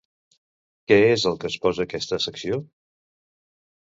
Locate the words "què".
0.91-0.95